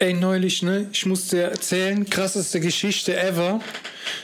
[0.00, 0.88] Ey, neulich, ne?
[0.92, 3.60] Ich musste erzählen, krasseste Geschichte ever.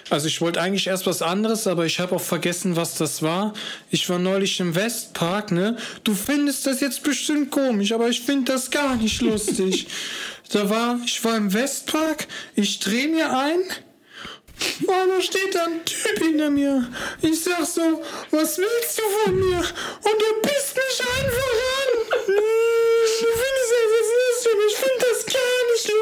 [0.09, 3.55] Also ich wollte eigentlich erst was anderes, aber ich habe auch vergessen, was das war.
[3.91, 5.77] Ich war neulich im Westpark, ne?
[6.05, 9.89] Du findest das jetzt bestimmt komisch, aber ich finde das gar nicht lustig.
[10.53, 13.59] da war, ich war im Westpark, ich drehe mir ein.
[14.87, 16.89] Oh, da steht da ein Typ hinter mir.
[17.21, 18.01] Ich sag so,
[18.31, 19.59] was willst du von mir?
[19.59, 22.35] Und er pisst mich einfach an.
[25.87, 25.93] gar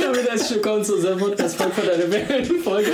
[0.00, 2.90] Damit herzlich willkommen zu unserem Podcast Frankfurt eine Wellenfolge.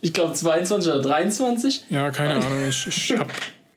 [0.00, 1.84] Ich glaube 22 oder 23.
[1.90, 3.28] Ja, keine Ahnung, ich, ich hab,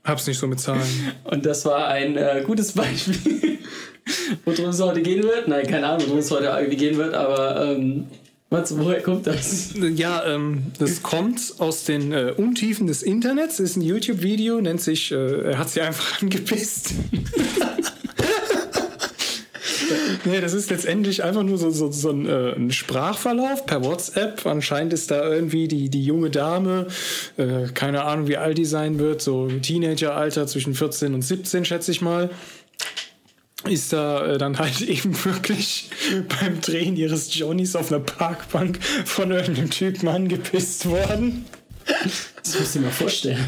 [0.04, 0.82] hab's nicht so mit Zahlen.
[1.24, 3.60] Und das war ein äh, gutes Beispiel,
[4.46, 5.48] worum es heute gehen wird.
[5.48, 8.08] Nein, keine Ahnung, worum es heute irgendwie gehen wird, aber ähm,
[8.50, 9.74] was, woher kommt das?
[9.96, 13.62] Ja, ähm, das kommt aus den äh, Untiefen des Internets.
[13.62, 16.94] Ist ein YouTube-Video, nennt sich, äh, er hat sie einfach angepisst.
[20.26, 24.46] nee, das ist letztendlich einfach nur so, so, so ein, äh, ein, Sprachverlauf per WhatsApp.
[24.46, 26.88] Anscheinend ist da irgendwie die, die junge Dame,
[27.38, 31.92] äh, keine Ahnung, wie alt die sein wird, so Teenageralter zwischen 14 und 17, schätze
[31.92, 32.30] ich mal
[33.70, 35.90] ist da äh, dann halt eben wirklich
[36.40, 41.46] beim Drehen ihres Johnnys auf einer Parkbank von irgendeinem Typen angepisst worden.
[42.04, 43.44] Das musst du dir mal vorstellen.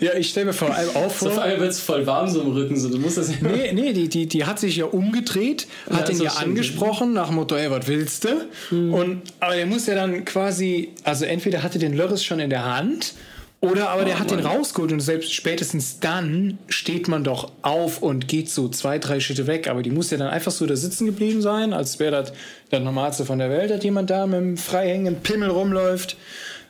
[0.00, 1.28] Ja, ich stelle mir vor allem auf vor.
[1.28, 2.76] Auf einmal wird es voll warm so im Rücken.
[2.76, 2.88] So.
[2.88, 6.14] Du musst das ja nee, nee, die, die, die hat sich ja umgedreht, hat ja,
[6.14, 8.46] ihn ja angesprochen nach Motto, ey, was willst du?
[8.70, 8.94] Mhm.
[8.94, 12.64] Und, aber der muss ja dann quasi, also entweder hatte den Lörres schon in der
[12.64, 13.14] Hand
[13.60, 14.38] oder aber oh, der hat Mann.
[14.38, 19.18] den rausgeholt und selbst spätestens dann steht man doch auf und geht so zwei, drei
[19.18, 19.68] Schritte weg.
[19.68, 22.32] Aber die muss ja dann einfach so da sitzen geblieben sein, als wäre das
[22.70, 26.16] der Normalste von der Welt, dass jemand da mit einem freihängenden Pimmel rumläuft.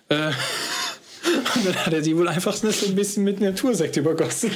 [0.09, 0.31] Äh,
[1.55, 4.51] Und dann hat er die wohl einfach so ein bisschen mit Natursekt übergossen.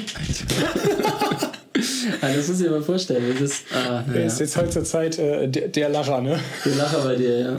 [1.75, 3.25] ja, das muss ich mir mal vorstellen.
[3.33, 4.21] Das ist, ah, ja.
[4.21, 6.39] ist jetzt halt zur Zeit äh, der, der, Lacher, ne?
[6.65, 7.57] Der Lacher bei dir, ja.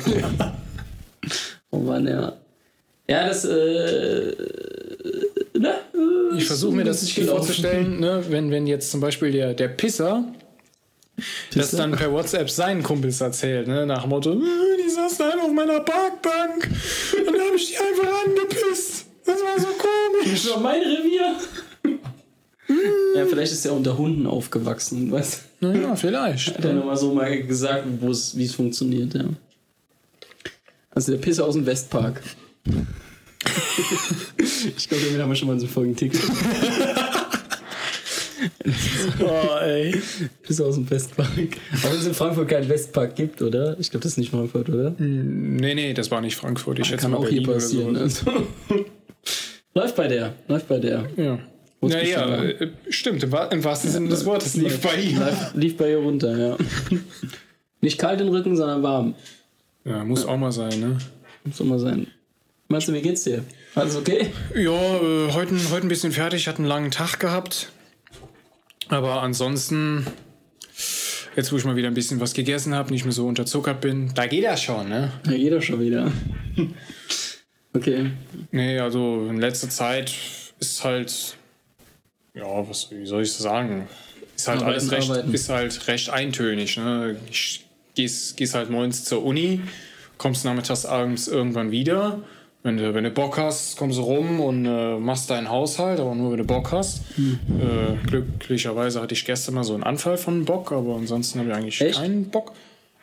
[1.72, 2.34] oh Mann, ja.
[3.09, 4.34] Ja, das, äh,
[5.58, 5.75] ne?
[6.38, 8.24] Ich versuche mir das nicht vorzustellen, ne?
[8.30, 10.24] wenn, wenn jetzt zum Beispiel der, der Pisser
[11.53, 13.86] das dann per WhatsApp seinen Kumpels erzählt, ne?
[13.86, 14.42] nach dem Motto,
[14.94, 16.70] die saßen einfach auf meiner Parkbank
[17.28, 19.06] und dann habe ich die einfach angepisst.
[19.26, 20.44] Das war so komisch.
[20.44, 21.36] Das war mein Revier.
[23.16, 25.68] ja, vielleicht ist er unter Hunden aufgewachsen, weißt du?
[25.68, 26.58] Naja, vielleicht.
[26.58, 29.26] Hat er nochmal so mal gesagt, wie es funktioniert, ja.
[30.92, 32.22] Also der Pisser aus dem Westpark.
[34.38, 36.22] ich glaube, damit haben wir schon mal so Folgen TikTok.
[39.20, 39.96] oh, ey.
[40.48, 41.30] Bis aus dem Westpark.
[41.36, 43.78] Wenn es in Frankfurt keinen Westpark gibt, oder?
[43.80, 44.94] Ich glaube, das ist nicht Frankfurt, oder?
[44.98, 46.80] Hm, nee, nee, das war nicht Frankfurt.
[46.80, 47.96] Ich schätze kann auch hier passieren.
[47.96, 48.26] Also.
[49.74, 50.34] Läuft bei der.
[50.48, 51.09] Läuft bei der.
[51.18, 51.40] Ja.
[51.81, 55.38] Naja, äh, stimmt, im, wahrsten Sinne des Wortes lief bei ihr.
[55.54, 56.58] Lief, bei ihr runter, ja.
[57.81, 59.16] Nicht kalt im Rücken, sondern warm.
[59.84, 60.98] Ja, muss auch mal sein, ne?
[61.44, 62.08] Muss auch mal sein.
[62.70, 63.44] Meinst du, wie geht's dir?
[63.75, 64.28] Alles okay?
[64.56, 67.72] Ja, äh, heute, heute ein bisschen fertig, hatte einen langen Tag gehabt.
[68.89, 70.05] Aber ansonsten,
[71.35, 74.11] jetzt wo ich mal wieder ein bisschen was gegessen habe, nicht mehr so unterzuckert bin,
[74.13, 75.11] da geht das schon, ne?
[75.23, 76.11] Da geht das schon wieder.
[77.73, 78.11] okay.
[78.51, 80.13] Nee, also in letzter Zeit
[80.59, 81.38] ist halt,
[82.33, 83.88] ja, was wie soll ich sagen?
[84.35, 85.33] Ist halt arbeiten, alles recht, arbeiten.
[85.33, 87.17] ist halt recht eintönig, ne?
[87.29, 87.65] Ich
[87.95, 89.61] gehst, gehst halt morgens zur Uni,
[90.17, 92.23] kommst nachmittags abends irgendwann wieder
[92.63, 96.16] wenn du, wenn du Bock hast, kommst du rum und äh, machst deinen Haushalt, aber
[96.16, 97.01] nur wenn du Bock hast.
[97.16, 97.40] Hm.
[97.59, 101.56] Äh, glücklicherweise hatte ich gestern mal so einen Anfall von Bock, aber ansonsten habe ich
[101.56, 102.00] eigentlich Echt?
[102.00, 102.53] keinen Bock.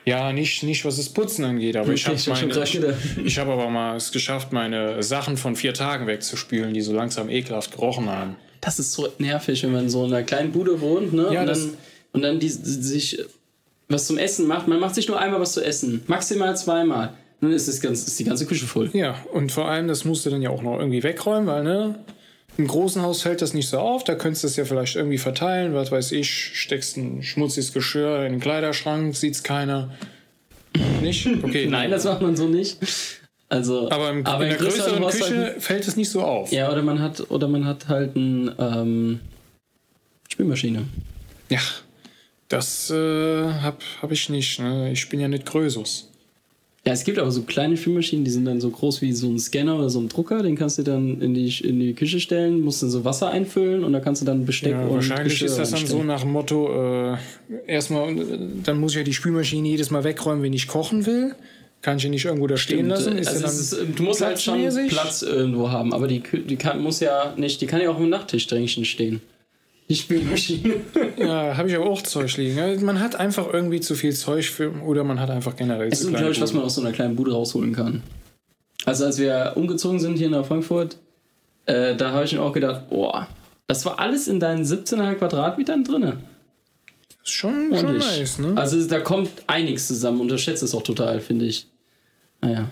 [0.07, 4.13] Ja, nicht, nicht was das Putzen angeht, aber ich habe ich habe aber mal es
[4.13, 8.37] geschafft, meine Sachen von vier Tagen wegzuspülen, die so langsam ekelhaft gerochen haben.
[8.63, 11.29] Das ist so nervig, wenn man so in einer kleinen Bude wohnt, ne?
[11.33, 11.71] Ja, und, dann,
[12.13, 13.23] und dann die, die sich
[13.89, 14.69] was zum Essen macht.
[14.69, 18.19] Man macht sich nur einmal was zu essen, maximal zweimal dann ist, das ganz, ist
[18.19, 18.91] die ganze Küche voll.
[18.93, 21.99] Ja, und vor allem, das musst du dann ja auch noch irgendwie wegräumen, weil, ne?
[22.59, 25.19] Im großen Haus fällt das nicht so auf, da könntest du es ja vielleicht irgendwie
[25.19, 29.91] verteilen, was weiß ich, steckst ein schmutziges Geschirr in den Kleiderschrank, sieht's keiner.
[31.01, 31.27] Nicht?
[31.43, 31.67] Okay.
[31.71, 32.79] Nein, das macht man so nicht.
[33.49, 36.53] Also, aber, im, aber in der größeren Küche fällt es nicht so auf.
[36.53, 39.21] Ja, oder man hat, oder man hat halt eine ähm,
[40.29, 40.85] Spülmaschine.
[41.49, 41.61] Ja,
[42.49, 44.61] das äh, hab, hab ich nicht.
[44.61, 44.93] Ne?
[44.93, 46.10] Ich bin ja nicht Grösus.
[46.87, 49.39] Ja, es gibt aber so kleine Filmmaschinen, die sind dann so groß wie so ein
[49.39, 50.43] Scanner oder so ein Drucker.
[50.43, 53.85] Den kannst du dann in die, in die Küche stellen, musst dann so Wasser einfüllen
[53.85, 56.23] und da kannst du dann Besteck ja, und Wahrscheinlich Geschirr ist das dann so nach
[56.23, 57.17] dem Motto, äh,
[57.67, 58.17] erstmal,
[58.65, 61.35] dann muss ich ja die Spülmaschine jedes Mal wegräumen, wenn ich kochen will.
[61.83, 62.91] Kann ich ja nicht irgendwo da stehen Stimmt.
[62.91, 63.19] lassen.
[63.19, 67.01] Ist also ist, du musst halt schon Platz irgendwo haben, aber die, die kann, muss
[67.01, 69.21] ja nicht, die kann ja auch im Nachttischdrängchen stehen.
[69.91, 70.77] Die Spülmaschine.
[71.17, 72.85] ja, habe ich aber auch Zeug liegen.
[72.85, 76.05] Man hat einfach irgendwie zu viel Zeug für, oder man hat einfach generell es zu
[76.05, 78.05] ist unglaublich, was man aus so einer kleinen Bude rausholen kann.
[78.85, 80.97] Also als wir umgezogen sind hier nach Frankfurt,
[81.67, 83.27] äh, da habe ich mir auch gedacht, boah,
[83.67, 86.13] das war alles in deinen 17,5 Quadratmetern drin.
[87.25, 88.53] Schon, schon nice, ne?
[88.55, 91.67] Also da kommt einiges zusammen, unterschätzt es auch total, finde ich.
[92.41, 92.69] Naja.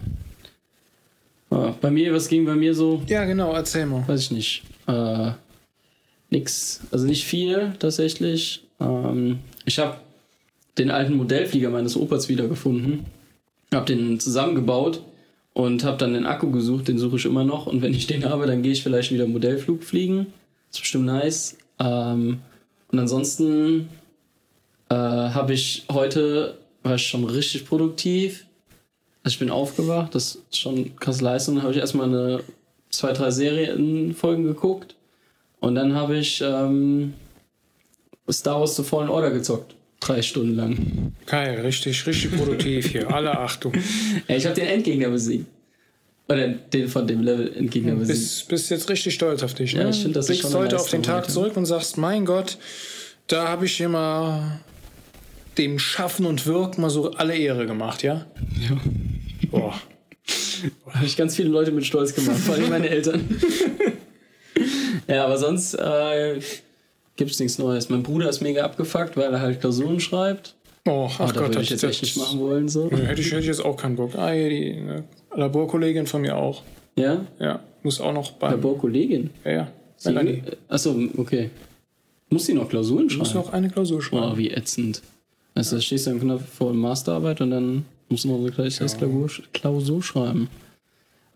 [1.50, 3.03] Ja, bei mir, was ging bei mir so?
[3.09, 4.06] Ja, genau, erzähl mal.
[4.06, 4.62] Weiß ich nicht.
[4.87, 5.32] Äh,
[6.30, 6.80] nix.
[6.90, 8.64] Also nicht viel tatsächlich.
[8.80, 9.96] Ähm, ich habe
[10.78, 13.06] den alten Modellflieger meines Opas wiedergefunden.
[13.72, 15.02] Habe den zusammengebaut
[15.52, 16.88] und habe dann den Akku gesucht.
[16.88, 17.66] Den suche ich immer noch.
[17.66, 20.26] Und wenn ich den habe, dann gehe ich vielleicht wieder Modellflug fliegen.
[20.70, 21.56] Ist bestimmt nice.
[21.78, 22.40] Ähm,
[22.90, 23.88] und ansonsten
[24.88, 28.46] äh, habe ich heute, war ich schon richtig produktiv.
[29.22, 31.56] Also ich bin aufgewacht, das ist schon krasse Leistung.
[31.56, 32.40] Dann habe ich erstmal eine,
[32.90, 34.94] zwei, drei Serienfolgen geguckt.
[35.60, 37.14] Und dann habe ich ähm,
[38.31, 39.75] Star Wars The Fallen Order gezockt.
[40.00, 41.12] Drei Stunden lang.
[41.26, 43.12] Geil, richtig, richtig produktiv hier.
[43.12, 43.72] Alle Achtung.
[44.28, 45.46] ja, ich habe den Endgegner besiegt.
[46.28, 48.19] Oder den von dem Level Endgegner besiegt.
[48.19, 49.82] Bist, bist jetzt richtig stolz auf dich, ne?
[49.82, 51.32] Ja, ich finde das Blickst schon heute auf den Tag heute.
[51.32, 52.58] zurück und sagst, mein Gott,
[53.26, 54.61] da habe ich immer
[55.56, 58.26] dem Schaffen und Wirken mal so alle Ehre gemacht, ja?
[58.69, 58.81] Ja.
[59.50, 59.81] Boah.
[60.90, 63.28] Habe ich ganz viele Leute mit Stolz gemacht, vor allem meine Eltern.
[65.08, 66.40] ja, aber sonst äh,
[67.16, 67.88] gibt es nichts Neues.
[67.88, 70.55] Mein Bruder ist mega abgefuckt, weil er halt Klausuren schreibt.
[70.87, 72.69] Oh, ach Gott, würde ich jetzt echt nicht machen wollen.
[72.69, 72.90] So.
[72.90, 74.14] Hätte, ich, hätte ich jetzt auch keinen Bock.
[74.16, 76.62] Ah, die ne, Laborkollegin von mir auch.
[76.96, 77.26] Ja?
[77.38, 78.52] Ja, muss auch noch beim...
[78.52, 79.31] Laborkollegin?
[79.44, 79.72] Ja, ja.
[79.96, 81.50] Sie, achso, okay.
[82.31, 83.19] Muss sie noch Klausuren schreiben?
[83.19, 84.32] Muss noch eine Klausur schreiben.
[84.32, 85.02] Oh, wie ätzend.
[85.54, 88.78] Also da stehst du dann knapp vor Masterarbeit und dann musst du noch so gleich
[88.78, 89.08] das ja.
[89.52, 90.49] Klausur schreiben.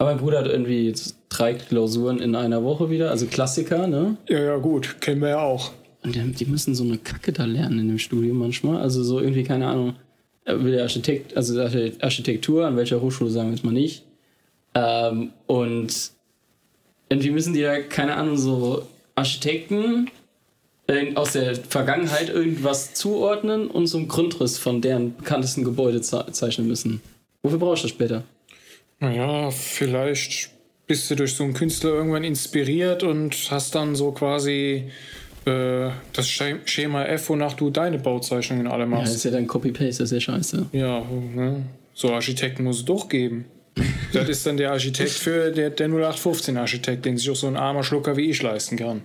[0.02, 0.92] Aber mein Bruder hat irgendwie
[1.28, 4.16] drei Klausuren in einer Woche wieder, also Klassiker, ne?
[4.28, 5.70] Ja, ja, gut, kennen wir ja auch.
[6.02, 8.82] Und die, müssen so eine Kacke da lernen in dem Studium manchmal.
[8.82, 9.94] Also so irgendwie, keine Ahnung,
[10.44, 14.02] will der Architekt, also Architektur, an welcher Hochschule sagen wir jetzt mal nicht.
[14.74, 16.10] Ähm, und
[17.08, 18.84] irgendwie müssen die ja, keine Ahnung, so
[19.14, 20.10] Architekten
[21.14, 27.00] aus der Vergangenheit irgendwas zuordnen und so einen Grundriss von deren bekanntesten Gebäude zeichnen müssen.
[27.44, 28.24] Wofür brauchst du das später?
[29.02, 30.50] Naja, vielleicht
[30.86, 34.84] bist du durch so einen Künstler irgendwann inspiriert und hast dann so quasi
[35.44, 39.06] äh, das Schema F, wonach du deine Bauzeichnungen alle machst.
[39.06, 40.66] Ja, das ist ja dann Copy-Paste, das ist ja scheiße.
[40.70, 41.64] Ja, ne?
[41.94, 43.46] so Architekten muss es doch geben.
[44.12, 47.82] das ist dann der Architekt für der, der 0815-Architekt, den sich auch so ein armer
[47.82, 49.02] Schlucker wie ich leisten kann.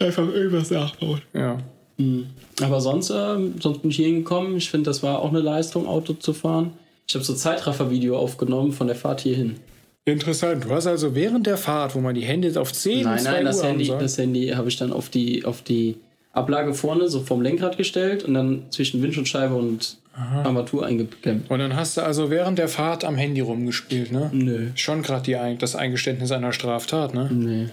[0.00, 1.22] Einfach irgendwas nachbauen.
[1.32, 1.58] Ja.
[1.96, 2.26] Mhm.
[2.60, 4.56] Aber sonst, äh, sonst bin ich hier hingekommen.
[4.56, 6.72] Ich finde, das war auch eine Leistung, Auto zu fahren.
[7.08, 9.56] Ich habe so Zeitraffer-Video aufgenommen von der Fahrt hierhin.
[10.04, 10.64] Interessant.
[10.64, 13.62] Du hast also während der Fahrt, wo man die Hände auf 10 Nein, nein, das
[13.62, 15.96] Handy, das Handy habe ich dann auf die, auf die
[16.32, 20.42] Ablage vorne, so vom Lenkrad gestellt und dann zwischen Windschutzscheibe und Aha.
[20.42, 21.50] Armatur eingeklemmt.
[21.50, 24.30] Und dann hast du also während der Fahrt am Handy rumgespielt, ne?
[24.34, 24.68] Nö.
[24.74, 27.30] Schon gerade das Eingeständnis einer Straftat, ne?
[27.32, 27.68] Nee.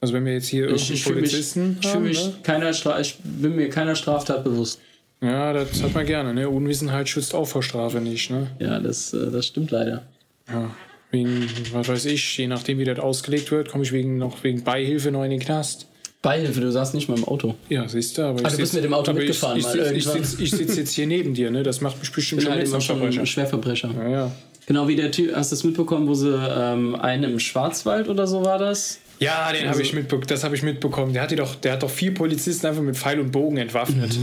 [0.00, 2.34] Also wenn wir jetzt hier irgendeinen Polizisten mich, haben, mich ne?
[2.42, 2.70] keiner
[3.00, 4.80] ich bin mir keiner Straftat bewusst.
[5.20, 6.32] Ja, das hat man gerne.
[6.32, 6.48] Ne?
[6.48, 8.30] Unwissenheit schützt auch vor Strafe nicht.
[8.30, 8.48] Ne?
[8.58, 10.04] Ja, das, äh, das stimmt leider.
[10.48, 10.70] Ja,
[11.10, 14.62] wegen, was weiß ich, je nachdem wie das ausgelegt wird, komme ich wegen, noch wegen
[14.62, 15.86] Beihilfe noch in den Knast.
[16.20, 17.54] Beihilfe, du saßt nicht mal im Auto.
[17.68, 19.58] Ja, siehst du, aber also, du bist mit dem Auto mitgefahren.
[19.58, 21.62] Ich, ich, ich, sitze sitz jetzt hier neben dir, ne?
[21.62, 23.24] Das macht mich bestimmt schon halt Verbrecher.
[23.24, 23.90] Schwerverbrecher.
[23.96, 24.32] Ja, ja.
[24.66, 28.26] Genau wie der Typ, hast du das mitbekommen, wo sie ähm, einen im Schwarzwald oder
[28.26, 28.98] so war das?
[29.18, 31.12] Ja, den also, habe ich mitbe das habe ich mitbekommen.
[31.12, 34.16] Der hat, doch, der hat doch vier Polizisten einfach mit Pfeil und Bogen entwaffnet.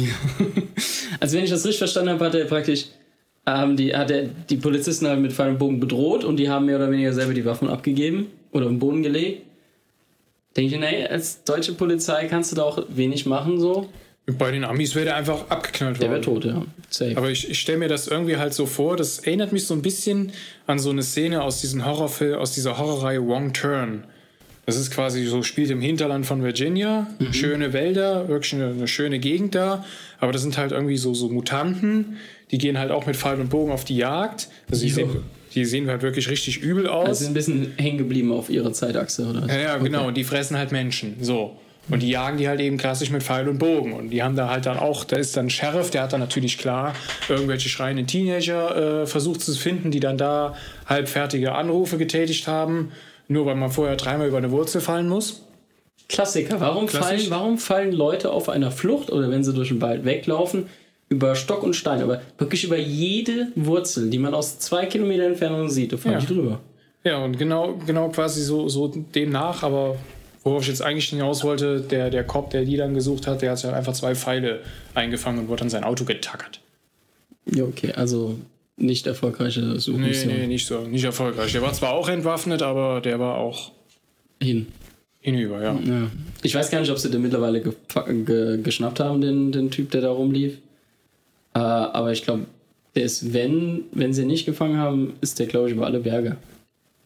[1.19, 2.85] also wenn ich das richtig verstanden habe, hat er praktisch
[3.45, 6.65] ähm, die, hat er die Polizisten halt mit Pfeil und Bogen bedroht und die haben
[6.65, 9.43] mehr oder weniger selber die Waffen abgegeben oder im Boden gelegt.
[10.55, 13.89] Denke ich, nee, als deutsche Polizei kannst du da auch wenig machen so.
[14.25, 16.01] Bei den Amis wäre der einfach abgeknallt worden.
[16.01, 16.65] Der wäre tot, ja.
[16.89, 17.15] Safe.
[17.15, 19.83] Aber ich, ich stelle mir das irgendwie halt so vor, das erinnert mich so ein
[19.83, 20.31] bisschen
[20.65, 24.05] an so eine Szene aus diesem Horrorfilm, aus dieser Horrorreihe Wrong Turn.
[24.65, 27.33] Das ist quasi so, spielt im Hinterland von Virginia, mhm.
[27.33, 29.85] schöne Wälder, wirklich eine, eine, schöne Gegend da.
[30.19, 32.17] Aber das sind halt irgendwie so, so Mutanten,
[32.51, 34.47] die gehen halt auch mit Pfeil und Bogen auf die Jagd.
[34.71, 35.09] Also die, sehen,
[35.53, 37.07] die sehen halt wirklich richtig übel aus.
[37.07, 39.47] Also sind ein bisschen hängen geblieben auf ihrer Zeitachse, oder?
[39.47, 40.07] Ja, ja, genau.
[40.07, 41.17] Und die fressen halt Menschen.
[41.21, 41.57] So.
[41.87, 43.93] Und die jagen die halt eben klassisch mit Pfeil und Bogen.
[43.93, 46.57] Und die haben da halt dann auch, da ist dann Sheriff, der hat dann natürlich
[46.57, 46.95] klar
[47.29, 50.55] irgendwelche schreienden Teenager äh, versucht zu finden, die dann da
[50.87, 52.91] halbfertige Anrufe getätigt haben
[53.27, 55.41] nur weil man vorher dreimal über eine Wurzel fallen muss.
[56.07, 56.59] Klassiker.
[56.59, 60.67] Warum fallen, warum fallen Leute auf einer Flucht oder wenn sie durch den Wald weglaufen
[61.09, 65.69] über Stock und Stein, aber wirklich über jede Wurzel, die man aus zwei Kilometer Entfernung
[65.69, 66.19] sieht, da fallen ja.
[66.19, 66.59] die drüber.
[67.03, 69.97] Ja, und genau, genau quasi so, so demnach, aber
[70.43, 73.51] worauf ich jetzt eigentlich hinaus wollte, der, der Cop, der die dann gesucht hat, der
[73.51, 74.61] hat ja einfach zwei Pfeile
[74.95, 76.61] eingefangen und wurde dann sein Auto getackert.
[77.45, 78.39] Ja, okay, also
[78.77, 80.33] nicht erfolgreiche Suchmission.
[80.33, 81.51] Nee, nee, nicht so, nicht erfolgreich.
[81.51, 83.71] Der war zwar auch entwaffnet, aber der war auch
[84.41, 84.67] hin.
[85.21, 85.73] Hinüber, ja.
[85.73, 86.11] ja.
[86.43, 87.73] Ich weiß gar nicht, ob sie den mittlerweile ge
[88.25, 90.59] ge geschnappt haben, den, den Typ, der da rumlief.
[91.55, 92.45] Äh, aber ich glaube,
[92.95, 95.99] der ist, wenn, wenn sie ihn nicht gefangen haben, ist der, glaube ich, über alle
[95.99, 96.37] Berge.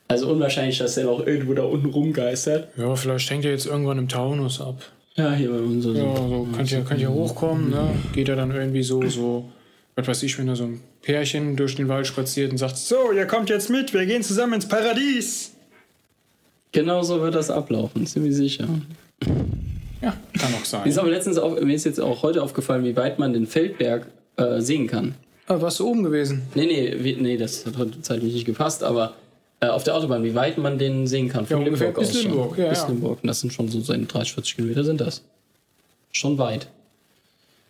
[0.10, 2.70] Also unwahrscheinlich, dass der noch irgendwo da unten rumgeistert.
[2.78, 4.82] Ja, vielleicht hängt er jetzt irgendwann im Taunus ab.
[5.16, 5.86] Ja, hier bei uns.
[5.86, 6.00] Also.
[6.00, 7.90] Ja, so könnt ihr, könnt ihr hochkommen, ne?
[8.14, 9.50] Geht er dann irgendwie so, so,
[10.08, 13.12] was weiß ich, wenn da so ein Pärchen durch den Wald spaziert und sagt, so,
[13.12, 15.52] ihr kommt jetzt mit, wir gehen zusammen ins Paradies.
[16.72, 18.68] Genau so wird das ablaufen, ziemlich sicher.
[20.02, 20.84] Ja, kann auch sein.
[20.84, 23.48] Mir ist aber letztens auf, mir ist jetzt auch heute aufgefallen, wie weit man den
[23.48, 25.16] Feldberg äh, sehen kann.
[25.48, 26.44] Ah, warst du oben gewesen?
[26.54, 29.16] Nee, nee, wie, nee, das hat heute zeitlich nicht gepasst, aber
[29.60, 31.46] äh, auf der Autobahn, wie weit man den sehen kann.
[31.46, 32.12] Von ja, Limburg aus.
[32.12, 33.20] Bis Limburg, ja, bis Limburg.
[33.22, 35.24] Und das sind schon so seine 30, 40 Kilometer sind das.
[36.12, 36.68] Schon weit.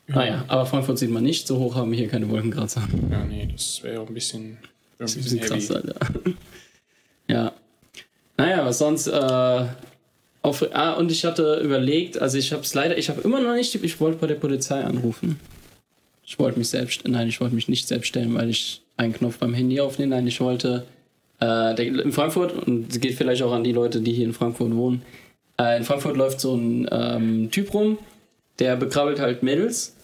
[0.09, 0.15] Ja.
[0.15, 1.47] Naja, aber Frankfurt sieht man nicht.
[1.47, 2.87] So hoch haben wir hier keine Wolkenkratzer.
[3.11, 4.57] Ja, nee, das wäre auch ein bisschen, ein
[4.97, 5.95] bisschen, bisschen krass, Alter.
[7.27, 7.51] ja.
[8.37, 9.07] Naja, was sonst.
[9.07, 9.65] Äh,
[10.41, 13.55] auf, ah, und ich hatte überlegt, also ich habe es leider, ich habe immer noch
[13.55, 15.37] nicht, ich wollte bei der Polizei anrufen.
[16.25, 19.37] Ich wollte mich selbst, nein, ich wollte mich nicht selbst stellen, weil ich einen Knopf
[19.37, 20.15] beim Handy aufnehme.
[20.15, 20.85] Nein, ich wollte
[21.39, 24.33] äh, der, in Frankfurt, und es geht vielleicht auch an die Leute, die hier in
[24.33, 25.01] Frankfurt wohnen,
[25.59, 27.97] äh, in Frankfurt läuft so ein ähm, Typ rum,
[28.59, 29.95] der bekrabbelt halt Mädels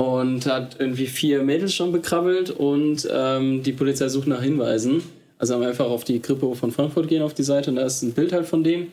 [0.00, 5.02] und hat irgendwie vier Mädels schon bekrabbelt und ähm, die Polizei sucht nach Hinweisen.
[5.36, 7.82] Also haben wir einfach auf die Kripo von Frankfurt gehen auf die Seite und da
[7.82, 8.92] ist ein Bild halt von dem.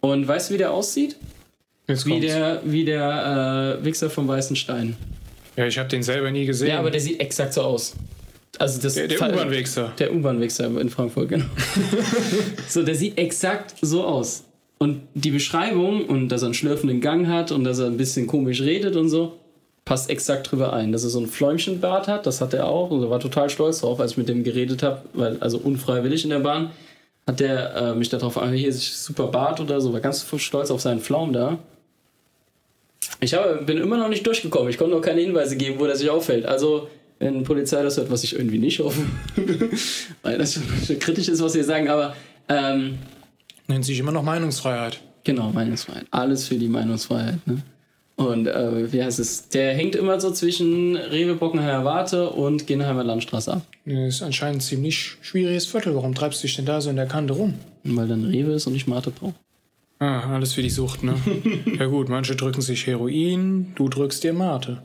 [0.00, 1.16] Und weißt du, wie der aussieht?
[1.86, 4.96] Jetzt wie der, wie der äh, Wichser vom Weißen Stein.
[5.56, 6.68] Ja, ich habe den selber nie gesehen.
[6.68, 7.94] Ja, aber der sieht exakt so aus.
[8.58, 9.92] Also das der, der U-Bahn-Wichser.
[9.98, 11.44] Der U-Bahn-Wichser in Frankfurt, genau.
[12.68, 14.44] so, der sieht exakt so aus.
[14.78, 18.26] Und die Beschreibung und dass er einen schlürfenden Gang hat und dass er ein bisschen
[18.26, 19.36] komisch redet und so,
[19.86, 20.92] passt exakt drüber ein.
[20.92, 23.80] Dass er so ein Fläumchenbart hat, das hat er auch und er war total stolz
[23.80, 26.72] drauf, als ich mit dem geredet habe, weil also unfreiwillig in der Bahn
[27.26, 30.70] hat der äh, mich darauf an, hier ist super Bart oder so, war ganz stolz
[30.70, 31.58] auf seinen Pflaum da.
[33.20, 34.68] Ich habe, bin immer noch nicht durchgekommen.
[34.68, 36.44] Ich konnte noch keine Hinweise geben, wo der sich auffällt.
[36.44, 36.88] Also,
[37.18, 39.00] wenn Polizei das hört, was ich irgendwie nicht hoffe,
[40.22, 42.14] weil das schon kritisch ist, was sie sagen, aber.
[42.48, 42.98] Ähm,
[43.68, 45.00] Nennt sich immer noch Meinungsfreiheit.
[45.24, 46.06] Genau, Meinungsfreiheit.
[46.10, 47.44] Alles für die Meinungsfreiheit.
[47.46, 47.62] Ne?
[48.16, 49.50] Und äh, wie heißt es?
[49.50, 53.62] Der hängt immer so zwischen Rewe, Bockenheimer Warte und Genheimer Landstraße ab.
[53.84, 55.94] Das ist anscheinend ein ziemlich schwieriges Viertel.
[55.94, 57.54] Warum treibst du dich denn da so in der Kante rum?
[57.84, 59.34] Weil dann Rewe ist und ich Mate brauche.
[59.98, 61.14] Ah, alles für die Sucht, ne?
[61.78, 64.82] ja gut, manche drücken sich Heroin, du drückst dir Mate.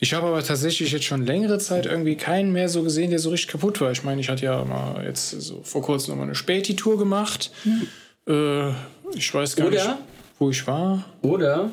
[0.00, 3.30] Ich habe aber tatsächlich jetzt schon längere Zeit irgendwie keinen mehr so gesehen, der so
[3.30, 3.90] richtig kaputt war.
[3.90, 7.50] Ich meine, ich hatte ja mal jetzt so vor kurzem nochmal eine Späti-Tour gemacht.
[7.64, 7.88] Mhm.
[8.32, 8.70] Äh,
[9.16, 9.96] ich weiß gar Oder, nicht,
[10.38, 11.04] wo ich war.
[11.22, 11.72] Oder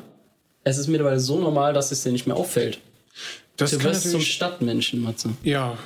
[0.66, 2.80] es ist mittlerweile so normal, dass es dir nicht mehr auffällt.
[3.56, 5.30] Das du wirst zum Stadtmenschen, Matze.
[5.44, 5.78] Ja,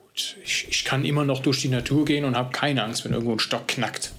[0.00, 0.36] gut.
[0.42, 3.32] Ich, ich kann immer noch durch die Natur gehen und habe keine Angst, wenn irgendwo
[3.32, 4.12] ein Stock knackt.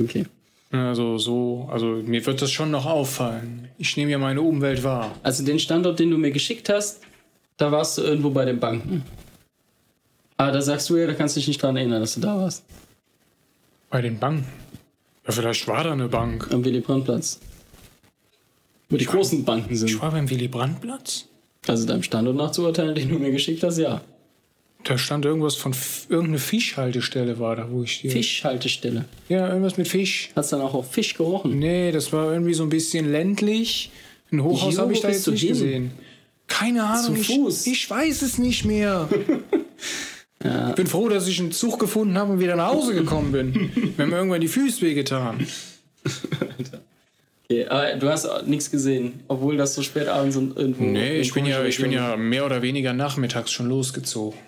[0.00, 0.24] Okay.
[0.70, 3.68] Also so, also mir wird das schon noch auffallen.
[3.76, 5.14] Ich nehme ja meine Umwelt wahr.
[5.22, 7.02] Also den Standort, den du mir geschickt hast,
[7.58, 9.04] da warst du irgendwo bei den Banken.
[10.38, 12.34] Aber da sagst du ja, da kannst du dich nicht dran erinnern, dass du da
[12.38, 12.64] warst.
[13.90, 14.46] Bei den Banken?
[15.26, 16.48] Ja, vielleicht war da eine Bank.
[16.50, 17.40] Am Willy Brandt-Platz.
[18.88, 19.90] Wo die ich großen war, Banken sind.
[19.90, 21.26] Ich war beim Willy Brandt-Platz?
[21.66, 24.00] Also deinem Standort nachzuurteilen, den du mir geschickt hast, ja.
[24.84, 25.74] Da stand irgendwas von
[26.08, 28.10] irgendeine Fischhaltestelle war da, wo ich hier.
[28.10, 29.04] Fischhaltestelle.
[29.28, 30.30] Ja, irgendwas mit Fisch.
[30.36, 31.58] Hast du dann auch auf Fisch gerochen?
[31.58, 33.90] Nee, das war irgendwie so ein bisschen ländlich.
[34.30, 35.48] Ein Hochhaus habe ich da jetzt nicht hin?
[35.50, 35.90] gesehen.
[36.46, 37.16] Keine Ahnung.
[37.16, 37.66] Zu Fuß.
[37.66, 39.08] Ich, ich weiß es nicht mehr.
[40.44, 40.70] ja.
[40.70, 43.54] Ich bin froh, dass ich einen Zug gefunden habe und wieder nach Hause gekommen bin.
[43.96, 45.46] Wir haben irgendwann die Füße wehgetan.
[47.50, 50.84] Okay, aber du hast nichts gesehen, obwohl das so spät abends und irgendwo.
[50.84, 54.38] Nee, ich bin, ja, ich bin ja mehr oder weniger nachmittags schon losgezogen.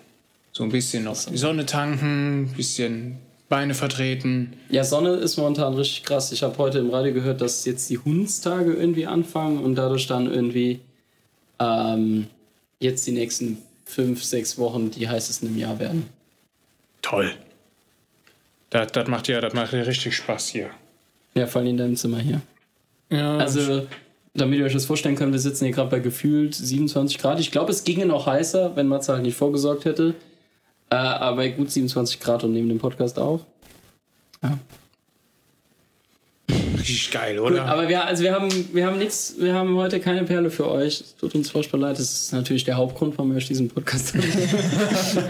[0.51, 3.17] So ein bisschen noch die Sonne tanken, ein bisschen
[3.49, 4.53] Beine vertreten.
[4.69, 6.31] Ja, Sonne ist momentan richtig krass.
[6.31, 10.31] Ich habe heute im Radio gehört, dass jetzt die Hundstage irgendwie anfangen und dadurch dann
[10.31, 10.81] irgendwie
[11.59, 12.27] ähm,
[12.79, 16.05] jetzt die nächsten fünf, sechs Wochen die heißesten im Jahr werden.
[17.01, 17.33] Toll.
[18.69, 20.69] Das, das macht ja, das macht ja richtig Spaß hier.
[21.33, 22.41] Ja, vor allem in deinem Zimmer hier.
[23.11, 23.37] Ja.
[23.37, 23.87] Also,
[24.33, 27.39] damit ihr euch das vorstellen könnt, wir sitzen hier gerade bei gefühlt 27 Grad.
[27.39, 30.15] Ich glaube, es ginge noch heißer, wenn Matze halt nicht vorgesorgt hätte.
[30.89, 33.41] Äh, aber bei gut 27 Grad und nehmen den Podcast auf.
[34.41, 34.57] Ja.
[36.81, 37.59] Richtig geil, oder?
[37.59, 40.69] Gut, aber wir, also wir haben, wir haben nichts, wir haben heute keine Perle für
[40.69, 41.01] euch.
[41.01, 41.99] Es tut uns furchtbar leid.
[41.99, 44.23] Das ist natürlich der Hauptgrund, warum wir euch diesen Podcast haben.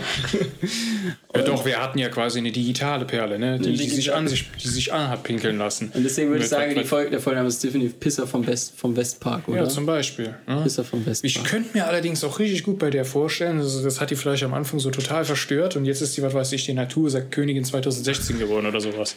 [1.36, 3.60] ja, doch, wir hatten ja quasi eine digitale Perle, ne?
[3.60, 5.92] Die, die sich an sich, die sich an hat pinkeln lassen.
[5.94, 8.96] Und deswegen würde ich sagen, die Folge, der Folgename ist definitiv Pisser vom, West, vom
[8.96, 9.58] Westpark, oder?
[9.58, 10.36] Ja, zum Beispiel.
[10.48, 10.62] Ne?
[10.64, 11.36] Pisser vom Westpark.
[11.36, 14.44] Ich könnte mir allerdings auch richtig gut bei der vorstellen, also das hat die vielleicht
[14.44, 17.32] am Anfang so total verstört und jetzt ist die, was weiß ich, die Natur sagt
[17.32, 19.16] Königin 2016 geworden oder sowas.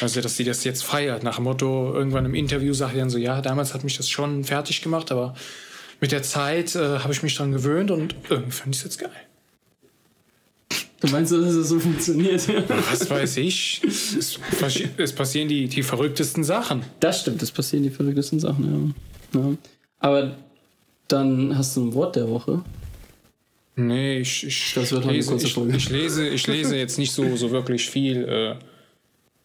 [0.00, 3.10] Also, dass sie das jetzt feiert, nach dem Motto, irgendwann im Interview sagt sie dann
[3.10, 5.34] so, ja, damals hat mich das schon fertig gemacht, aber
[6.00, 8.98] mit der Zeit äh, habe ich mich dran gewöhnt und irgendwie fand ich es jetzt
[8.98, 9.10] geil.
[11.00, 12.48] Du meinst, dass es so funktioniert?
[12.90, 13.82] Was weiß ich.
[13.86, 14.38] Es,
[14.98, 16.84] es, passieren die, die verrücktesten Sachen.
[17.00, 18.94] Das stimmt, es passieren die verrücktesten Sachen,
[19.34, 19.40] ja.
[19.40, 19.56] ja.
[20.00, 20.36] Aber
[21.08, 22.62] dann hast du ein Wort der Woche.
[23.76, 25.34] Nee, ich, ich, das wird lese.
[25.36, 28.54] Ich, ich, lese, ich lese jetzt nicht so, so wirklich viel äh,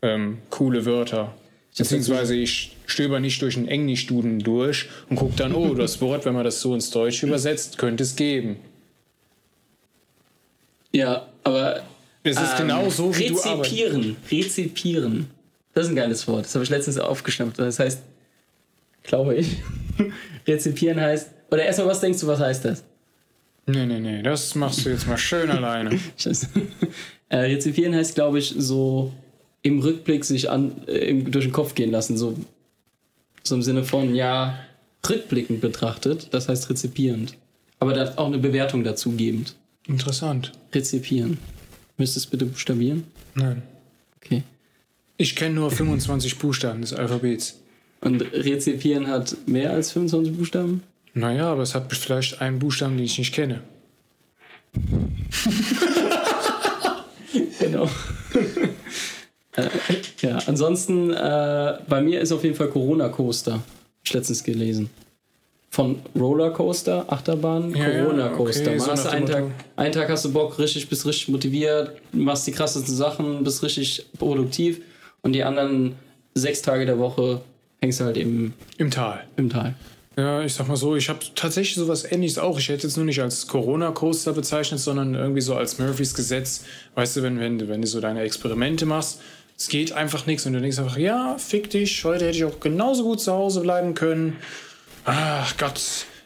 [0.02, 1.34] ähm, coole Wörter.
[1.78, 6.34] Beziehungsweise ich stöber nicht durch einen Englischduden durch und gucke dann, oh, das Wort, wenn
[6.34, 8.58] man das so ins Deutsche übersetzt, könnte es geben.
[10.92, 11.84] Ja, aber.
[12.24, 15.30] Es ist ähm, genau so, wie rezipieren, du Rezipieren.
[15.74, 16.46] Das ist ein geiles Wort.
[16.46, 17.58] Das habe ich letztens aufgeschnappt.
[17.58, 18.02] Das heißt,
[19.04, 19.58] glaube ich,
[20.48, 21.30] rezipieren heißt.
[21.50, 22.84] Oder erstmal, was denkst du, was heißt das?
[23.66, 25.98] Nee, nee, nee, das machst du jetzt mal schön alleine.
[26.18, 26.48] Scheiße.
[27.30, 29.14] Äh, rezipieren heißt, glaube ich, so
[29.64, 32.18] im Rückblick sich an, äh, durch den Kopf gehen lassen.
[32.18, 32.38] So,
[33.44, 34.58] so im Sinne von, ja,
[35.08, 37.36] rückblickend betrachtet, das heißt rezipierend.
[37.80, 39.56] Aber da auch eine Bewertung dazu gebend.
[39.88, 40.52] Interessant.
[40.74, 41.40] Rezipieren.
[41.98, 43.06] Müsstest du bitte buchstabieren?
[43.34, 43.64] Nein.
[44.18, 44.44] Okay.
[45.18, 47.60] Ich kenne nur 25 Buchstaben des Alphabets.
[48.02, 50.84] Und Rezipieren hat mehr als 25 Buchstaben?
[51.14, 53.62] Naja, aber es hat vielleicht einen Buchstaben, den ich nicht kenne.
[57.60, 57.90] genau.
[59.56, 59.68] äh,
[60.22, 63.54] ja, ansonsten, äh, bei mir ist auf jeden Fall Corona Coaster.
[63.54, 63.62] Hab
[64.04, 64.90] ich letztens gelesen.
[65.70, 68.72] Von Rollercoaster, Achterbahn, ja, Corona Coaster.
[68.72, 69.46] Okay, so hast einen, Tag,
[69.78, 74.06] einen Tag hast du Bock, richtig, bist richtig motiviert, machst die krassesten Sachen, bist richtig
[74.18, 74.82] produktiv.
[75.22, 75.96] Und die anderen
[76.34, 77.42] sechs Tage der Woche
[77.82, 79.24] hängst du halt eben im Tal.
[79.38, 79.76] Im Tal.
[80.18, 82.60] Ja, ich sag mal so, ich habe tatsächlich sowas ähnliches auch.
[82.60, 86.66] Ich hätte jetzt nur nicht als Corona-Coaster bezeichnet, sondern irgendwie so als Murphys Gesetz.
[86.96, 89.22] Weißt du, wenn, wenn, wenn du so deine Experimente machst,
[89.62, 92.60] es geht einfach nichts und du denkst einfach, ja, fick dich, heute hätte ich auch
[92.60, 94.38] genauso gut zu Hause bleiben können.
[95.06, 95.80] Ach Gott,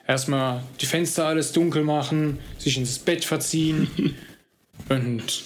[0.07, 3.89] erstmal die Fenster alles dunkel machen, sich ins Bett verziehen
[4.89, 5.43] und,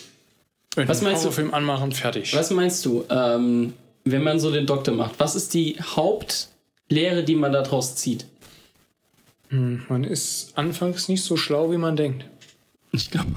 [0.75, 2.35] und was einen Horrorfilm anmachen, fertig.
[2.35, 3.73] Was meinst du, ähm,
[4.03, 5.15] wenn man so den Doktor macht?
[5.17, 8.27] Was ist die Hauptlehre, die man daraus zieht?
[9.47, 12.23] Hm, man ist anfangs nicht so schlau, wie man denkt.
[12.91, 13.31] Ich glaube.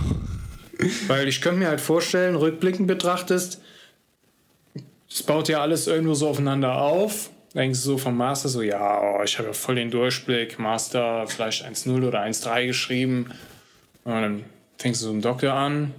[1.06, 3.62] Weil ich könnte mir halt vorstellen, rückblickend betrachtest,
[5.12, 7.30] es baut ja alles irgendwo so aufeinander auf.
[7.54, 11.26] Denkst du so vom Master so, ja, oh, ich habe ja voll den Durchblick, Master
[11.26, 13.30] vielleicht 1.0 oder 1.3 geschrieben.
[14.04, 14.44] Und dann
[14.78, 15.92] fängst du so einen Doktor an,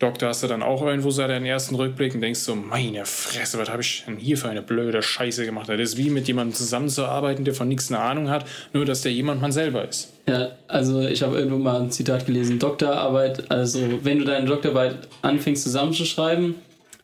[0.00, 3.58] Doktor hast du dann auch irgendwo so deinen ersten Rückblick und denkst so, meine Fresse,
[3.58, 5.68] was habe ich denn hier für eine blöde Scheiße gemacht?
[5.68, 9.12] Das ist wie mit jemandem zusammenzuarbeiten, der von nichts eine Ahnung hat, nur dass der
[9.12, 10.14] jemand man selber ist.
[10.26, 14.96] Ja, also ich habe irgendwo mal ein Zitat gelesen, Doktorarbeit, also wenn du deine Doktorarbeit
[15.20, 16.54] anfängst zusammenzuschreiben,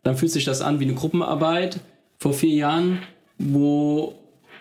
[0.06, 1.80] dann fühlt sich das an wie eine Gruppenarbeit
[2.18, 3.00] vor vier Jahren,
[3.38, 4.14] wo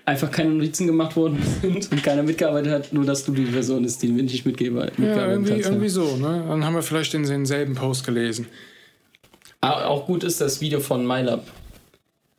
[0.04, 3.86] einfach keine Notizen gemacht worden sind und keiner mitgearbeitet hat, nur dass du die Person
[3.86, 5.06] ist, die nicht mitgearbeitet hat.
[5.06, 6.18] Ja, irgendwie, irgendwie so.
[6.18, 6.46] Ne?
[6.48, 8.48] Dann haben wir vielleicht den, denselben Post gelesen.
[9.62, 11.46] Auch gut ist das Video von MyLab.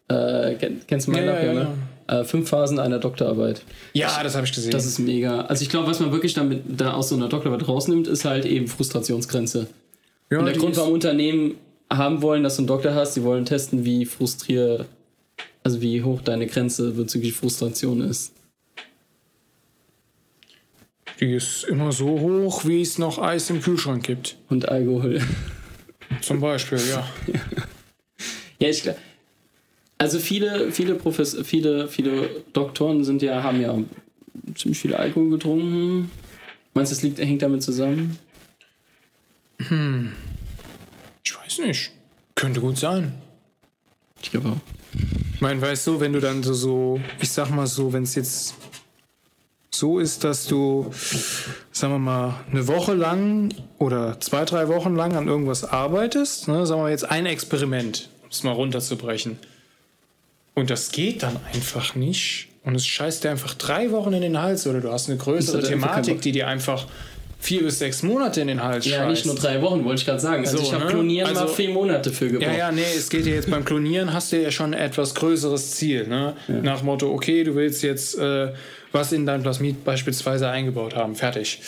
[0.09, 0.55] Äh,
[0.89, 1.37] kennst du MyLab?
[1.37, 1.69] Ja, ja, ja, ne?
[2.09, 3.63] Äh, fünf Phasen einer Doktorarbeit.
[3.93, 4.73] Ja, das habe ich gesehen.
[4.73, 5.43] Das ist mega.
[5.43, 8.45] Also ich glaube, was man wirklich damit da aus so einer Doktorarbeit rausnimmt, ist halt
[8.47, 9.69] eben Frustrationsgrenze.
[10.31, 11.55] Ja, und der Grund, warum Unternehmen
[11.91, 14.87] haben wollen, dass du einen Doktor hast, sie wollen testen, wie frustriert
[15.67, 18.33] also wie hoch deine Grenze bezüglich Frustration ist.
[21.19, 24.37] Die ist immer so hoch, wie es noch Eis im Kühlschrank gibt.
[24.49, 25.21] Und Alkohol.
[26.21, 27.05] Zum Beispiel, ja.
[28.61, 29.01] ja, ich glaube.
[29.99, 33.77] Also viele, viele Profes viele, viele Doktoren sind ja, haben ja
[34.55, 36.13] ziemlich viel Alkohol getrunken.
[36.75, 38.21] Meinst du, das liegt, hängt damit zusammen?
[39.67, 40.13] Hm.
[41.57, 41.91] Weiß nicht.
[42.35, 43.15] Könnte gut sein.
[44.23, 44.57] Ich glaube auch.
[45.35, 48.15] Ich meine, weißt du, wenn du dann so, so ich sag mal so, wenn es
[48.15, 48.55] jetzt
[49.71, 50.91] so ist, dass du,
[51.73, 56.67] sagen wir mal, eine Woche lang oder zwei, drei Wochen lang an irgendwas arbeitest, ne,
[56.67, 59.39] sagen wir jetzt ein Experiment, um es mal runterzubrechen.
[60.55, 62.49] Und das geht dann einfach nicht.
[62.65, 65.63] Und es scheißt dir einfach drei Wochen in den Hals oder du hast eine größere
[65.63, 66.87] Thematik, die dir einfach
[67.47, 69.11] vier bis sechs Monate in den Hals Ja, scheißt.
[69.11, 70.45] nicht nur drei Wochen, wollte ich gerade sagen.
[70.45, 70.91] Also so, ich habe ne?
[70.91, 72.51] Klonieren also, mal vier Monate für gebraucht.
[72.51, 75.15] Ja, ja, nee, es geht ja jetzt beim Klonieren, hast du ja schon ein etwas
[75.15, 76.09] größeres Ziel.
[76.09, 76.35] Ne?
[76.49, 76.55] Ja.
[76.55, 78.53] Nach Motto, okay, du willst jetzt äh,
[78.91, 81.61] was in dein Plasmid beispielsweise eingebaut haben, fertig.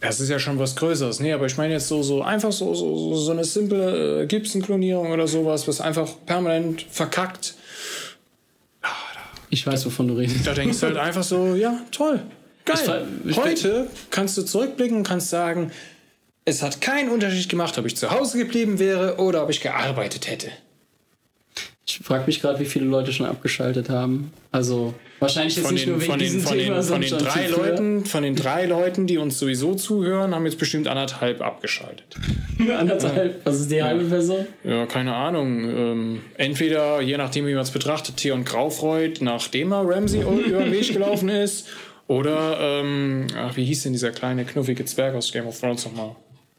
[0.00, 1.20] Das ist ja schon was Größeres.
[1.20, 5.12] Nee, aber ich meine jetzt so, so einfach so, so, so eine simple äh, Gibson-Klonierung
[5.12, 7.54] oder sowas, was einfach permanent verkackt.
[9.50, 10.46] Ich weiß, wovon du redest.
[10.46, 12.20] Da denkst du halt einfach so, ja, toll.
[12.68, 13.06] Geil.
[13.24, 15.70] Ich, ich Heute kannst du zurückblicken und kannst sagen,
[16.44, 20.28] es hat keinen Unterschied gemacht, ob ich zu Hause geblieben wäre oder ob ich gearbeitet
[20.30, 20.50] hätte.
[21.86, 24.30] Ich frage mich gerade, wie viele Leute schon abgeschaltet haben.
[24.52, 27.18] Also wahrscheinlich jetzt von nicht den, nur wegen von diesem von Thema, den, von den
[27.18, 32.16] drei Leuten, von den drei Leuten, die uns sowieso zuhören, haben jetzt bestimmt anderthalb abgeschaltet.
[32.78, 33.40] anderthalb?
[33.44, 34.46] Was ist die halbe Person?
[34.64, 35.64] Ja, keine Ahnung.
[35.64, 40.72] Ähm, entweder, je nachdem, wie man es betrachtet, Theon Graufreud, nachdem er Ramsey über den
[40.72, 41.68] Weg gelaufen ist,
[42.08, 46.16] oder, ähm, ach, wie hieß denn dieser kleine, knuffige Zwerg aus Game of Thrones nochmal?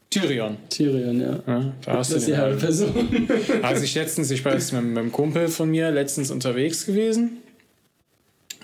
[0.08, 0.56] Tyrion.
[0.68, 1.40] Tyrion, ja.
[1.46, 3.28] ja da hast das ist die halbe Person.
[3.62, 7.38] Also ich letztens, ich war jetzt mit, mit einem Kumpel von mir letztens unterwegs gewesen.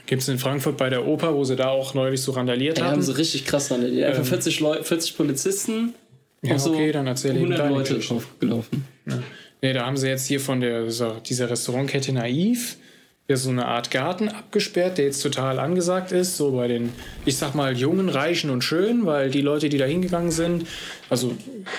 [0.07, 2.87] Gibt es in Frankfurt bei der Oper, wo sie da auch neulich so randaliert haben.
[2.87, 4.09] Ja, haben sie richtig krass randaliert.
[4.09, 5.95] Einfach ähm, 40, Leu 40 Polizisten.
[6.43, 8.85] Ja, so okay, dann erzähle ich 100 Leute draufgelaufen.
[9.07, 9.23] Ja.
[9.63, 12.77] Nee, da haben sie jetzt hier von der, dieser Restaurantkette Naiv
[13.29, 16.93] ja so eine Art Garten abgesperrt, der jetzt total angesagt ist, so bei den,
[17.25, 20.67] ich sag mal, jungen, reichen und schönen, weil die Leute, die da hingegangen sind,
[21.11, 21.33] also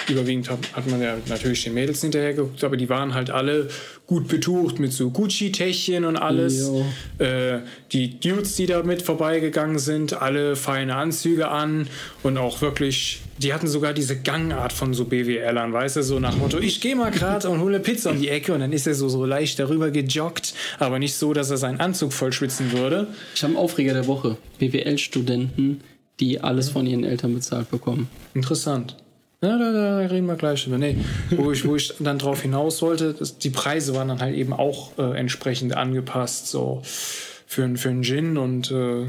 [0.10, 3.69] überwiegend hat, man ja natürlich den Mädels hinterher geguckt, aber die waren halt alle
[4.08, 6.72] gut betucht mit so Gucci-Täschchen und alles.
[7.20, 7.60] Äh,
[7.91, 11.88] die Dudes, die da mit vorbeigegangen sind, alle feine Anzüge an
[12.24, 16.38] und auch wirklich, die hatten sogar diese Gangart von so BWLern, weißt du, so nach
[16.38, 18.96] Motto, ich gehe mal gerade und hole Pizza um die Ecke und dann ist er
[18.96, 23.08] so, so leicht darüber gejoggt, aber nicht so, dass er seinen Anzug voll schwitzen würde.
[23.36, 24.38] Ich habe einen Aufreger der Woche.
[24.60, 25.82] BWL-Studenten,
[26.22, 28.08] die alles von ihren Eltern bezahlt bekommen.
[28.34, 28.96] Interessant.
[29.41, 30.80] Ja, da, da, reden wir gleich drüber.
[30.80, 30.97] Nee,
[31.32, 34.52] wo ich, wo ich dann drauf hinaus wollte, das, die Preise waren dann halt eben
[34.52, 39.06] auch äh, entsprechend angepasst, so für, für einen Gin und äh,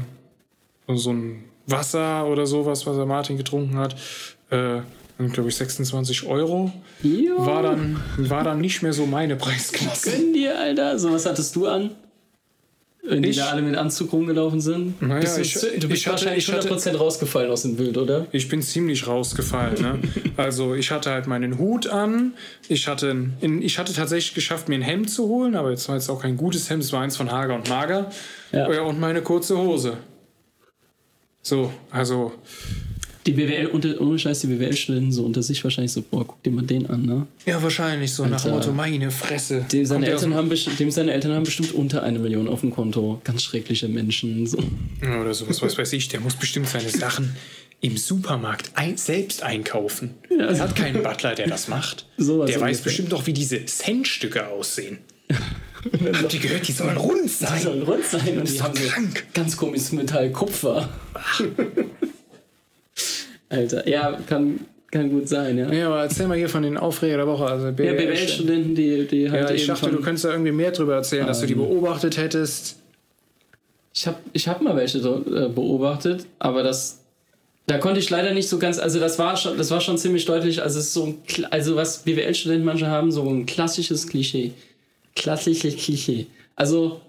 [0.87, 3.95] so ein Wasser oder sowas, was der Martin getrunken hat.
[4.51, 4.81] Äh,
[5.27, 6.71] glaube ich, 26 Euro.
[7.03, 7.45] Jo.
[7.45, 10.11] War dann, war dann nicht mehr so meine Preisklasse.
[10.11, 10.97] Gönn dir, Alter.
[10.97, 11.91] So, was hattest du an?
[13.09, 15.01] Wenn ich, die da alle mit Anzug rumgelaufen sind?
[15.01, 18.27] Naja, bist du, ich, du bist ich wahrscheinlich hatte, 100% rausgefallen aus dem Bild, oder?
[18.31, 19.81] Ich bin ziemlich rausgefallen.
[19.81, 19.99] Ne?
[20.37, 22.33] also ich hatte halt meinen Hut an.
[22.67, 25.95] Ich hatte, in, ich hatte tatsächlich geschafft, mir ein Hemd zu holen, aber jetzt war
[25.95, 28.11] jetzt auch kein gutes Hemd, es war eins von Hager und Mager.
[28.51, 28.67] Ja.
[28.81, 29.97] Und meine kurze Hose.
[31.41, 32.33] So, also
[33.29, 36.51] die BWL, unter, ohne Scheiß, die BWL-Studenten so unter sich wahrscheinlich so, boah, guck dir
[36.51, 37.27] mal den an, ne?
[37.45, 39.65] Ja, wahrscheinlich so, Alter, nach dem Motto, meine Fresse.
[39.71, 43.21] Dem seine, Eltern haben dem seine Eltern haben bestimmt unter eine Million auf dem Konto.
[43.23, 44.57] Ganz schreckliche Menschen, so.
[45.03, 47.35] Ja, oder sowas, was weiß ich, der muss bestimmt seine Sachen
[47.81, 50.15] im Supermarkt ein, selbst einkaufen.
[50.29, 52.07] Ja, er hat keinen Butler, der das macht.
[52.17, 54.97] So der weiß bestimmt doch, wie diese Centstücke aussehen.
[56.13, 57.57] Habt ihr gehört, die sollen rund sein?
[57.57, 59.25] Die sollen rund sein und die haben krank.
[59.33, 60.89] ganz komisches Metall Kupfer.
[63.49, 64.59] Alter, ja, kann,
[64.91, 65.71] kann gut sein, ja.
[65.71, 67.45] Ja, aber erzähl mal hier von den Aufreger der Woche.
[67.45, 69.49] Also BWL ja, BWL-Studenten, die, die halt.
[69.49, 71.59] Ja, ich dachte, du könntest da irgendwie mehr drüber erzählen, ähm, dass du die ähm.
[71.59, 72.77] beobachtet hättest.
[73.93, 76.97] Ich habe ich hab mal welche äh, beobachtet, aber das.
[77.65, 80.25] Da konnte ich leider nicht so ganz, also das war schon, das war schon ziemlich
[80.25, 84.53] deutlich, also es ist so ein, also was BWL-Studenten manchmal haben, so ein klassisches Klischee.
[85.15, 86.25] Klassisches Klischee.
[86.55, 86.99] Also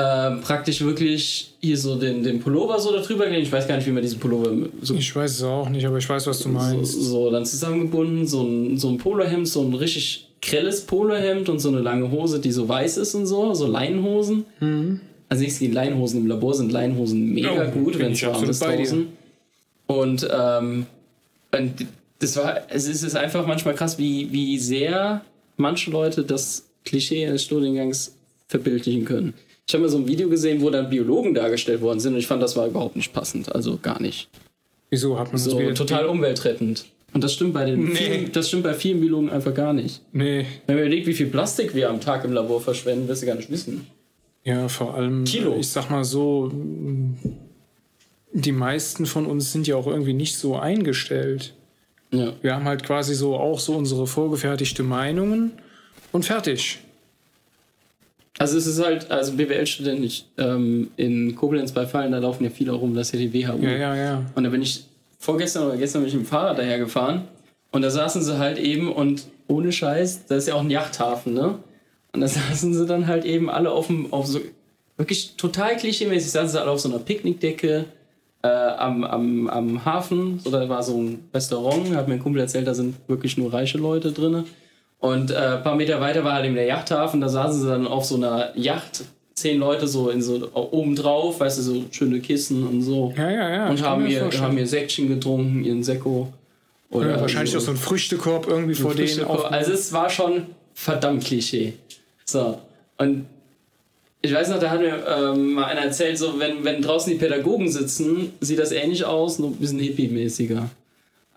[0.00, 3.48] ähm, praktisch wirklich hier so den, den Pullover so darüber gelegt.
[3.48, 4.94] Ich weiß gar nicht, wie man diesen Pullover so.
[4.94, 6.92] Ich weiß es auch nicht, aber ich weiß, was du meinst.
[6.92, 11.58] So, so dann zusammengebunden, so ein, so ein Polohemd, so ein richtig grelles Polohemd und
[11.58, 14.44] so eine lange Hose, die so weiß ist und so, so Leinenhosen.
[14.60, 15.00] Mhm.
[15.28, 16.20] Also nichts gegen Leinenhosen.
[16.20, 19.08] Im Labor sind Leinenhosen mega oh, gut, wenn es warm ist draußen.
[19.88, 20.86] Und ähm,
[22.20, 25.22] das war, es ist einfach manchmal krass, wie, wie sehr
[25.56, 28.14] manche Leute das Klischee eines Studiengangs
[28.46, 29.34] verbildlichen können.
[29.68, 32.26] Ich habe mal so ein Video gesehen, wo dann Biologen dargestellt worden sind und ich
[32.26, 33.54] fand, das war überhaupt nicht passend.
[33.54, 34.30] Also gar nicht.
[34.88, 36.86] Wieso hat man so das total umweltrettend?
[37.12, 37.94] Und das stimmt bei den nee.
[37.94, 40.00] vielen, das stimmt bei vielen Biologen einfach gar nicht.
[40.12, 40.46] Nee.
[40.66, 43.34] Wenn man überlegt, wie viel Plastik wir am Tag im Labor verschwenden, wirst du gar
[43.34, 43.86] nicht wissen.
[44.42, 45.56] Ja, vor allem, Kilo.
[45.58, 46.50] ich sag mal so,
[48.32, 51.52] die meisten von uns sind ja auch irgendwie nicht so eingestellt.
[52.10, 52.32] Ja.
[52.40, 55.52] Wir haben halt quasi so auch so unsere vorgefertigte Meinungen
[56.12, 56.78] und fertig.
[58.38, 62.72] Also es ist halt, also BWL-Student ähm, in Koblenz bei Fallen, da laufen ja viele
[62.72, 63.64] rum, das ist ja die WHU.
[63.64, 64.22] Ja, ja, ja.
[64.34, 64.84] Und da bin ich
[65.18, 67.26] vorgestern oder gestern bin ich mit dem Fahrrad daher gefahren
[67.72, 71.34] und da saßen sie halt eben und ohne Scheiß, da ist ja auch ein Yachthafen,
[71.34, 71.58] ne?
[72.12, 74.40] Und da saßen sie dann halt eben alle auf dem, auf so,
[74.96, 77.86] wirklich total klischeemäßig, saßen sie alle auf so einer Picknickdecke
[78.42, 80.38] äh, am, am, am Hafen.
[80.38, 83.52] So, da war so ein Restaurant, hat mir ein Kumpel erzählt, da sind wirklich nur
[83.52, 84.44] reiche Leute drin.
[85.00, 87.86] Und äh, ein paar Meter weiter war halt eben der Yachthafen, da saßen sie dann
[87.86, 92.20] auf so einer Yacht, zehn Leute so in so oben drauf, weißt du, so schöne
[92.20, 93.14] Kissen und so.
[93.16, 93.70] Ja, ja, ja.
[93.70, 96.32] Und haben ihr, haben ihr Säckchen getrunken, ihren Sekko.
[96.90, 99.24] Oder ja, wahrscheinlich so, auch so ein Früchtekorb irgendwie vor denen.
[99.24, 101.74] Also es war schon verdammt Klischee.
[102.24, 102.58] So.
[102.96, 103.26] Und
[104.20, 107.18] ich weiß noch, da hat mir ähm, mal einer erzählt, so wenn, wenn draußen die
[107.18, 110.68] Pädagogen sitzen, sieht das ähnlich aus, nur ein bisschen hippie-mäßiger.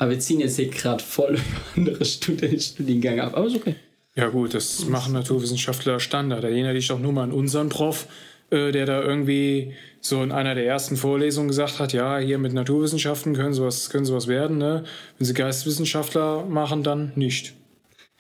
[0.02, 1.38] Aber wir ziehen jetzt hier gerade voll
[1.76, 3.38] über andere Studiengänge ab.
[3.38, 3.76] Aber ist okay.
[4.16, 6.44] Ja, gut, das machen Naturwissenschaftler Standard.
[6.44, 8.08] Erinnere dich doch nur mal an unseren Prof,
[8.50, 12.52] äh, der da irgendwie so in einer der ersten Vorlesungen gesagt hat: Ja, hier mit
[12.52, 14.58] Naturwissenschaften können sowas, können sowas werden.
[14.58, 14.86] Ne?
[15.20, 17.54] Wenn sie Geisteswissenschaftler machen, dann nicht.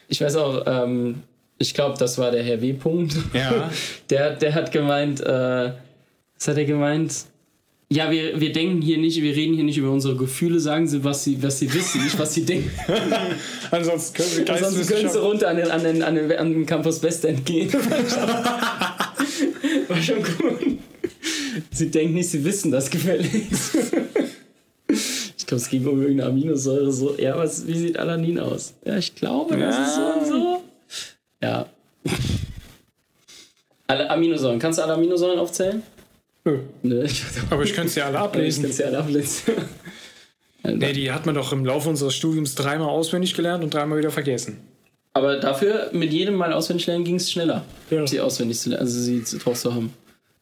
[0.08, 1.24] Ich weiß auch, ähm,
[1.58, 2.74] ich glaube, das war der Herr W.
[2.74, 3.15] -Punkt.
[3.34, 3.72] Ja.
[4.12, 5.72] der, der hat gemeint, äh,
[6.36, 7.26] was hat er gemeint?
[7.92, 11.04] Ja, wir, wir denken hier nicht, wir reden hier nicht über unsere Gefühle, sagen sie,
[11.04, 12.72] was sie, was sie wissen, nicht was sie denken.
[13.72, 16.66] Ansonsten können sie Ansonsten können sie runter an den, an den, an den, an den
[16.66, 17.70] Campus Westend gehen.
[19.90, 20.78] War schon cool.
[21.72, 23.76] Sie denken nicht, sie wissen das gefälligst.
[24.88, 26.94] ich glaube, es ging um irgendeine Aminosäure.
[26.94, 28.74] So, ja, was, wie sieht Alanin aus?
[28.86, 29.84] Ja, ich glaube, das ja.
[29.84, 30.64] ist so und so.
[31.44, 31.66] Ja.
[33.88, 34.60] Alle Aminosäuren.
[34.60, 35.84] Kannst du alle Aminosäuren aufzählen?
[36.44, 36.60] Nö.
[36.84, 37.08] Nö.
[37.50, 38.62] Aber ich könnte sie alle ablesen.
[38.66, 39.54] Ich könnte sie alle ablesen.
[40.64, 44.12] nee, die hat man doch im Laufe unseres Studiums dreimal auswendig gelernt und dreimal wieder
[44.12, 44.58] vergessen.
[45.14, 48.08] Aber dafür, mit jedem Mal auswendig lernen, ging es schneller, ja.
[48.08, 49.94] sie auswendig zu lernen, also sie drauf zu haben.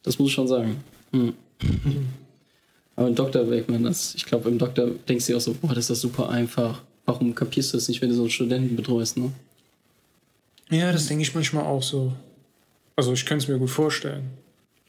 [0.02, 0.82] Das muss ich schon sagen.
[1.12, 1.34] Hm.
[2.96, 4.14] Aber im Doktor merkt man das.
[4.14, 6.82] Ich glaube, im Doktor denkst du auch so, boah, das ist das super einfach.
[7.06, 9.32] Warum kapierst du das nicht, wenn du so einen Studenten betreust, ne?
[10.70, 12.12] Ja, das denke ich manchmal auch so.
[12.94, 14.30] Also ich könnte es mir gut vorstellen.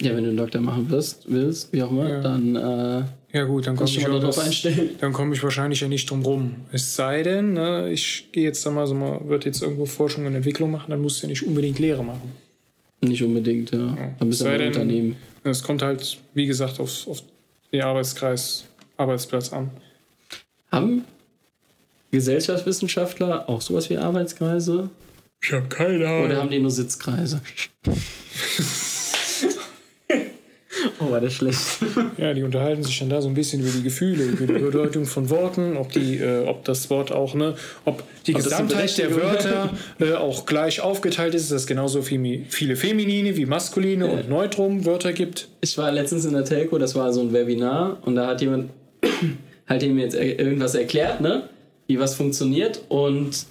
[0.01, 2.21] Ja, wenn du einen Doktor machen wirst, willst, wie auch immer, ja.
[2.21, 4.89] dann äh, ja gut, dann komme ich, darauf einstellen.
[4.99, 6.55] Dann komme ich wahrscheinlich ja nicht drum rum.
[6.73, 10.25] Es sei denn, ne, ich gehe jetzt da mal so mal, wird jetzt irgendwo Forschung
[10.25, 12.31] und Entwicklung machen, dann musst du ja nicht unbedingt Lehre machen.
[12.99, 13.79] Nicht unbedingt, ja.
[13.79, 14.15] ja.
[14.19, 15.15] Dann bist du ein Unternehmen.
[15.43, 17.23] Es kommt halt, wie gesagt, auf, auf
[17.71, 18.65] den Arbeitskreis,
[18.97, 19.71] Arbeitsplatz an.
[20.69, 21.05] Haben
[22.11, 24.89] Gesellschaftswissenschaftler auch sowas wie Arbeitskreise?
[25.41, 26.25] Ich habe keine Ahnung.
[26.25, 27.41] Oder haben die nur Sitzkreise?
[30.99, 31.59] Oh, war das schlecht.
[32.17, 35.05] ja, die unterhalten sich dann da so ein bisschen über die Gefühle, über die Bedeutung
[35.05, 39.15] von Worten, ob, die, äh, ob das Wort auch, ne, ob die ob Gesamtheit der
[39.15, 44.11] Wörter äh, auch gleich aufgeteilt ist, dass es genauso viel, viele feminine wie maskuline ja.
[44.11, 45.47] und Neutrum-Wörter gibt.
[45.61, 48.71] Ich war letztens in der Telco, das war so ein Webinar und da hat jemand
[49.67, 51.49] halt mir jetzt irgendwas erklärt, ne,
[51.87, 53.45] wie was funktioniert und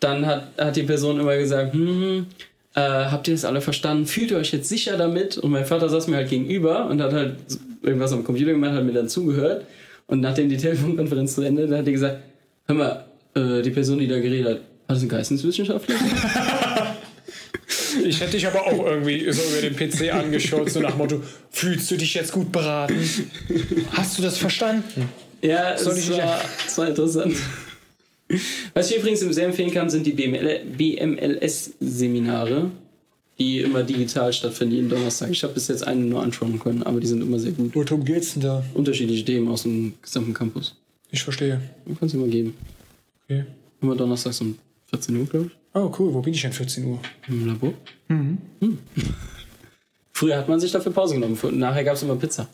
[0.00, 2.26] dann hat, hat die Person immer gesagt, hm
[2.74, 4.06] äh, habt ihr das alle verstanden?
[4.06, 5.38] Fühlt ihr euch jetzt sicher damit?
[5.38, 7.36] Und mein Vater saß mir halt gegenüber und hat halt
[7.82, 9.64] irgendwas am Computer gemacht, hat mir dann zugehört.
[10.06, 12.18] Und nachdem die Telefonkonferenz zu Ende, dann hat er gesagt,
[12.66, 15.96] hör mal, äh, die Person, die da geredet hat, war das ein Geisteswissenschaftler?
[18.04, 21.90] Ich hätte dich aber auch irgendwie so über den PC angeschaut, so nach Motto, fühlst
[21.90, 22.96] du dich jetzt gut beraten?
[23.92, 25.08] Hast du das verstanden?
[25.40, 27.36] Ja, es war, es war interessant.
[28.74, 32.70] Was ich übrigens sehr empfehlen kann, sind die BMLS-Seminare,
[33.38, 35.30] die immer digital stattfinden, jeden Donnerstag.
[35.30, 37.74] Ich habe bis jetzt einen nur anschauen können, aber die sind immer sehr gut.
[37.74, 38.64] Worum geht's denn da?
[38.74, 40.76] Unterschiedliche Themen aus dem gesamten Campus.
[41.10, 41.60] Ich verstehe.
[41.86, 42.54] Du kannst immer geben.
[43.24, 43.44] Okay.
[43.80, 44.58] Immer donnerstags um
[44.90, 45.52] 14 Uhr, glaube ich.
[45.74, 46.14] Oh, cool.
[46.14, 47.00] Wo bin ich denn 14 Uhr?
[47.28, 47.74] Im Labor.
[48.08, 48.38] Mhm.
[48.60, 48.78] Hm.
[50.12, 51.36] Früher hat man sich dafür Pause genommen.
[51.58, 52.48] Nachher gab es immer Pizza.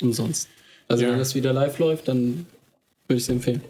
[0.00, 0.48] Umsonst.
[0.88, 1.10] Also ja.
[1.10, 2.46] wenn das wieder live läuft, dann
[3.06, 3.60] würde ich es empfehlen.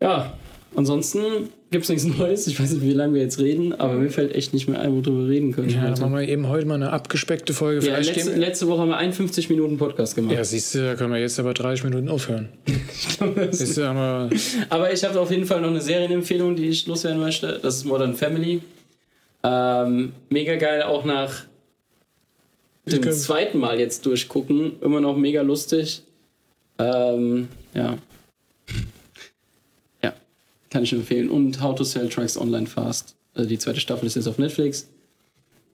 [0.00, 0.34] Ja,
[0.74, 2.46] ansonsten gibt es nichts Neues.
[2.46, 4.92] Ich weiß nicht, wie lange wir jetzt reden, aber mir fällt echt nicht mehr ein,
[4.92, 5.70] worüber wir reden können.
[5.70, 7.86] Ja, dann machen wir eben heute mal eine abgespeckte Folge.
[7.86, 10.34] Ja, letzte, letzte, Woche haben wir 51 Minuten Podcast gemacht.
[10.34, 12.48] Ja, siehst du, da können wir jetzt aber 30 Minuten aufhören.
[12.66, 14.30] ich glaube, das ist aber,
[14.68, 17.58] aber ich habe auf jeden Fall noch eine Serienempfehlung, die ich loswerden möchte.
[17.62, 18.60] Das ist Modern Family.
[19.42, 21.44] Ähm, mega geil, auch nach
[22.86, 24.72] dem zweiten Mal jetzt durchgucken.
[24.80, 26.02] Immer noch mega lustig.
[26.78, 27.96] Ähm, ja,
[30.76, 31.30] kann ich empfehlen.
[31.30, 33.14] Und How to Sell Trucks Online Fast.
[33.32, 34.90] Also die zweite Staffel ist jetzt auf Netflix.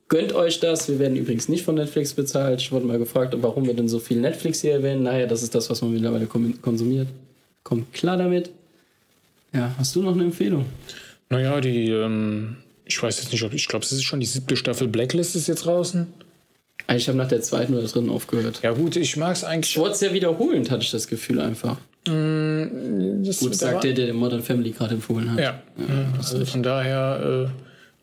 [0.07, 0.89] Gönnt euch das.
[0.89, 2.61] Wir werden übrigens nicht von Netflix bezahlt.
[2.61, 5.03] Ich wurde mal gefragt, warum wir denn so viel Netflix hier erwähnen.
[5.03, 7.09] Naja, das ist das, was man mittlerweile konsumiert.
[7.65, 8.51] Kommt klar damit.
[9.53, 10.67] Ja, hast du noch eine Empfehlung?
[11.31, 14.57] Naja, die, ähm, ich weiß jetzt nicht, ob ich glaube, es ist schon die siebte
[14.57, 16.07] Staffel Blacklist ist jetzt draußen.
[16.95, 18.61] Ich habe nach der zweiten oder dritten aufgehört.
[18.63, 19.73] Ja, gut, ich mag es eigentlich.
[19.73, 21.79] Ich wollte es ja wiederholend, hatte ich das Gefühl einfach.
[22.09, 25.39] Mm, das Gut, sagt der, der den Modern Family gerade empfohlen hat.
[25.39, 27.51] Ja, ja also von daher, äh,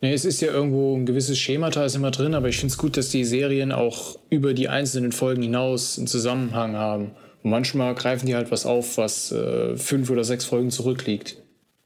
[0.00, 2.78] nee, es ist ja irgendwo ein gewisses Schemata ist immer drin, aber ich finde es
[2.78, 7.10] gut, dass die Serien auch über die einzelnen Folgen hinaus einen Zusammenhang haben
[7.42, 11.36] Und manchmal greifen die halt was auf, was äh, fünf oder sechs Folgen zurückliegt.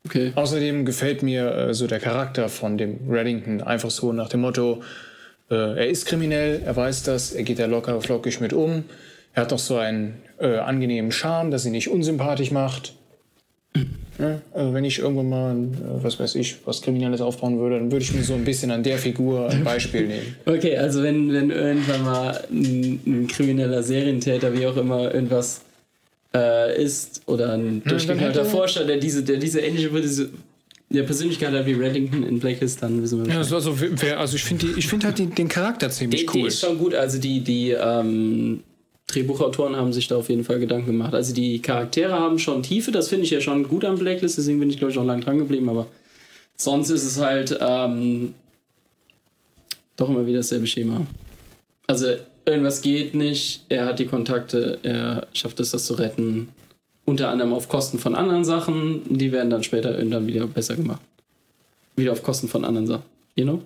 [0.07, 0.33] Okay.
[0.35, 4.83] Außerdem gefällt mir äh, so der Charakter von dem Reddington einfach so nach dem Motto,
[5.51, 8.85] äh, er ist kriminell, er weiß das, er geht da locker flockig mit um.
[9.35, 12.95] Er hat doch so einen äh, angenehmen Charme, dass ihn nicht unsympathisch macht.
[14.19, 17.91] Ja, also wenn ich irgendwann mal, äh, was weiß ich, was Kriminelles aufbauen würde, dann
[17.91, 20.37] würde ich mir so ein bisschen an der Figur ein Beispiel nehmen.
[20.47, 25.63] Okay, also wenn, wenn irgendwann mal ein, ein krimineller Serientäter, wie auch immer, irgendwas
[26.33, 30.31] äh, ist oder ein durchgeknallter Forscher, der diese, der diese ähnliche diese,
[30.91, 33.75] der Persönlichkeit hat wie Reddington in Blacklist, dann wissen wir Ja, also, also,
[34.17, 36.43] also ich finde find halt den, den Charakter ziemlich die, cool.
[36.43, 38.63] Die ist schon gut, also die, die ähm,
[39.07, 41.15] Drehbuchautoren haben sich da auf jeden Fall Gedanken gemacht.
[41.15, 44.61] Also die Charaktere haben schon Tiefe, das finde ich ja schon gut am Blacklist, deswegen
[44.61, 45.87] bin ich glaube ich auch lange dran geblieben, aber
[46.57, 48.35] sonst ist es halt ähm,
[49.97, 51.07] doch immer wieder dasselbe Schema.
[51.87, 52.07] Also
[52.47, 56.49] irgendwas geht nicht, er hat die Kontakte, er schafft es, das zu retten.
[57.05, 61.03] Unter anderem auf Kosten von anderen Sachen, die werden dann später irgendwann wieder besser gemacht.
[61.97, 63.05] Wieder auf Kosten von anderen Sachen.
[63.37, 63.63] You know?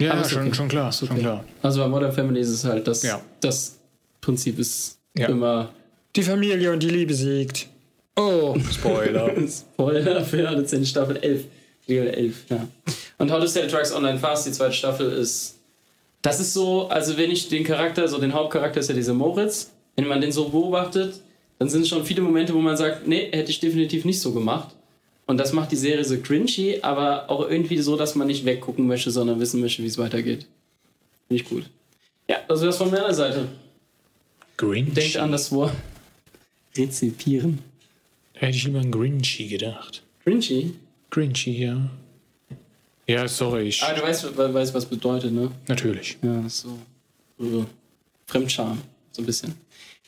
[0.00, 0.54] Ja, ja schon, okay.
[0.54, 1.06] schon klar, okay.
[1.06, 1.44] schon klar.
[1.60, 3.20] Also bei Modern Family ist es halt, dass ja.
[3.40, 3.79] das
[4.20, 5.28] Prinzip ist ja.
[5.28, 5.72] immer.
[6.16, 7.68] Die Familie und die Liebe siegt.
[8.16, 9.34] Oh, Spoiler.
[9.48, 11.44] Spoiler für alle 10 Staffel 11.
[11.86, 12.68] Liga 11, ja.
[13.18, 15.56] Und How to Sell Drugs Online Fast, die zweite Staffel, ist.
[16.22, 19.70] Das ist so, also wenn ich den Charakter, so den Hauptcharakter ist ja dieser Moritz,
[19.96, 21.20] wenn man den so beobachtet,
[21.58, 24.32] dann sind es schon viele Momente, wo man sagt, nee, hätte ich definitiv nicht so
[24.32, 24.74] gemacht.
[25.26, 28.86] Und das macht die Serie so cringy, aber auch irgendwie so, dass man nicht weggucken
[28.86, 30.46] möchte, sondern wissen möchte, wie es weitergeht.
[31.28, 31.64] Finde ich gut.
[32.28, 33.48] Ja, das wäre es von meiner Seite.
[34.60, 34.92] Grinchy.
[34.92, 35.72] Denkt an das Wort
[36.76, 37.60] rezipieren.
[38.34, 40.02] Da hätte ich lieber an Grinchy gedacht.
[40.24, 40.74] Grinchy?
[41.08, 41.90] Grinchy, ja.
[43.06, 43.68] Ja, sorry.
[43.68, 45.50] Ich Aber du weißt, weißt was bedeutet, ne?
[45.66, 46.18] Natürlich.
[46.22, 46.78] Ja, so.
[47.38, 47.64] so.
[48.26, 48.78] Fremdscham.
[49.12, 49.54] So ein bisschen.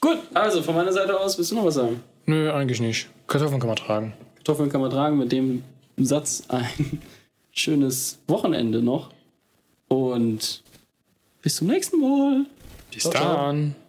[0.01, 2.03] Gut, also von meiner Seite aus, willst du noch was sagen?
[2.27, 3.09] Nö, eigentlich nicht.
[3.27, 4.13] Kartoffeln kann man tragen.
[4.37, 5.17] Kartoffeln kann man tragen.
[5.17, 5.65] Mit dem
[5.97, 7.01] Satz ein
[7.53, 9.11] schönes Wochenende noch.
[9.89, 10.63] Und
[11.41, 12.45] bis zum nächsten Mal.
[12.93, 13.73] Bis ciao, dann.
[13.73, 13.82] Ciao.